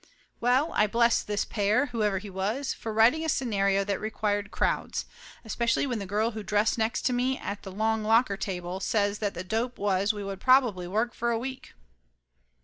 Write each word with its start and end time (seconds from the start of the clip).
Well, 0.39 0.71
I 0.73 0.87
blessed 0.87 1.27
this 1.27 1.45
Pear, 1.45 1.85
whoever 1.93 2.17
he 2.17 2.29
was, 2.31 2.73
for 2.73 2.91
writing 2.91 3.23
a 3.23 3.29
scenario 3.29 3.83
that 3.83 3.99
required 4.01 4.49
crowds, 4.49 5.05
especially 5.45 5.85
when 5.85 5.99
the 5.99 6.07
girl 6.07 6.31
who 6.31 6.41
dressed 6.41 6.75
next 6.75 7.03
to 7.03 7.13
me 7.13 7.37
at 7.37 7.61
the 7.61 7.71
long 7.71 8.01
locker 8.03 8.35
table 8.35 8.79
says 8.79 9.19
that 9.19 9.35
the 9.35 9.43
dope 9.43 9.77
was 9.77 10.11
we 10.11 10.23
would 10.23 10.41
probably 10.41 10.87
work 10.87 11.13
for 11.13 11.29
a 11.29 11.37
week. 11.37 11.73